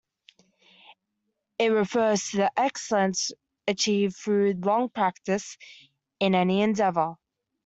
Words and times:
It 1.59 1.67
refers 1.67 2.31
to 2.31 2.49
excellence 2.59 3.31
achieved 3.67 4.17
through 4.17 4.53
long 4.53 4.89
practice 4.89 5.59
in 6.19 6.33
any 6.33 6.63
endeavor. 6.63 7.17